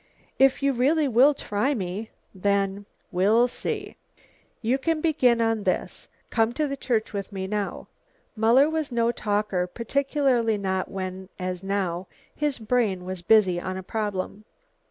[0.39, 3.97] "If you really will try me, then" "We'll see.
[4.63, 6.07] You can begin on this.
[6.31, 7.87] Come to the church with me now."
[8.35, 13.83] Muller was no talker, particularly not when, as now, his brain was busy on a
[13.83, 14.43] problem.